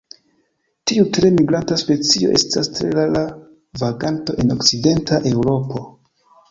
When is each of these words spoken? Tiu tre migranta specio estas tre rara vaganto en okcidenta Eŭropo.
Tiu 0.91 1.03
tre 1.17 1.29
migranta 1.35 1.77
specio 1.83 2.31
estas 2.39 2.73
tre 2.79 2.91
rara 2.97 3.23
vaganto 3.85 4.41
en 4.45 4.59
okcidenta 4.59 5.23
Eŭropo. 5.37 5.89